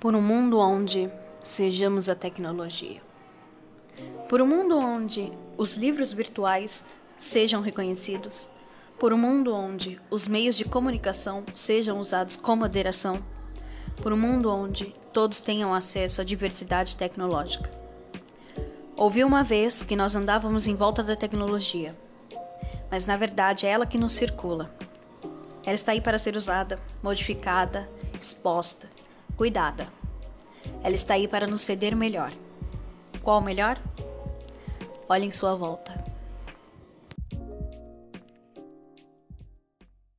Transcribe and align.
por 0.00 0.14
um 0.14 0.22
mundo 0.22 0.58
onde 0.58 1.10
sejamos 1.42 2.08
a 2.08 2.14
tecnologia. 2.14 3.02
Por 4.30 4.40
um 4.40 4.46
mundo 4.46 4.78
onde 4.78 5.30
os 5.58 5.76
livros 5.76 6.10
virtuais 6.10 6.82
sejam 7.18 7.60
reconhecidos. 7.60 8.48
Por 8.98 9.12
um 9.12 9.18
mundo 9.18 9.54
onde 9.54 10.00
os 10.10 10.26
meios 10.26 10.56
de 10.56 10.64
comunicação 10.64 11.44
sejam 11.52 12.00
usados 12.00 12.34
com 12.34 12.56
moderação. 12.56 13.22
Por 14.02 14.10
um 14.10 14.16
mundo 14.16 14.50
onde 14.50 14.94
todos 15.12 15.38
tenham 15.38 15.74
acesso 15.74 16.22
à 16.22 16.24
diversidade 16.24 16.96
tecnológica. 16.96 17.70
Ouvi 18.96 19.22
uma 19.22 19.42
vez 19.42 19.82
que 19.82 19.96
nós 19.96 20.16
andávamos 20.16 20.66
em 20.66 20.74
volta 20.74 21.02
da 21.02 21.14
tecnologia, 21.14 21.94
mas 22.90 23.04
na 23.04 23.18
verdade 23.18 23.66
é 23.66 23.70
ela 23.70 23.84
que 23.84 23.98
nos 23.98 24.12
circula. 24.12 24.74
Ela 25.62 25.74
está 25.74 25.92
aí 25.92 26.00
para 26.00 26.18
ser 26.18 26.36
usada, 26.36 26.78
modificada, 27.02 27.86
exposta 28.18 28.88
cuidada. 29.40 29.88
Ela 30.84 30.94
está 30.94 31.14
aí 31.14 31.26
para 31.26 31.46
nos 31.46 31.62
ceder 31.62 31.96
melhor. 31.96 32.30
Qual 33.22 33.40
o 33.40 33.42
melhor? 33.42 33.78
Olhe 35.08 35.24
em 35.24 35.30
sua 35.30 35.54
volta. 35.54 36.09